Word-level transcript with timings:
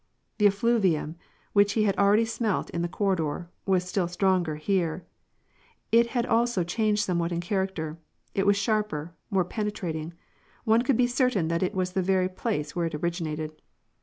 The 0.39 0.47
effluvium, 0.47 1.15
which 1.53 1.73
he 1.73 1.83
had 1.83 1.95
already 1.95 2.25
smelt 2.25 2.71
in 2.71 2.81
the 2.81 2.89
cor^ 2.89 3.15
ridor, 3.15 3.49
was 3.67 3.87
still 3.87 4.07
strongei* 4.07 4.57
here. 4.57 5.05
It 5.91 6.07
had 6.07 6.25
also 6.25 6.63
changed 6.63 7.05
somewhat 7.05 7.31
in 7.31 7.39
character: 7.39 7.99
it 8.33 8.47
was 8.47 8.57
sharper, 8.57 9.13
more 9.29 9.45
penetrating, 9.45 10.13
one 10.63 10.81
could 10.81 10.97
be 10.97 11.05
certain 11.05 11.49
that 11.49 11.59
this 11.61 11.73
was 11.75 11.91
the 11.93 12.01
very 12.01 12.29
place 12.29 12.75
where 12.75 12.87
it 12.87 12.95
originated. 12.95 13.61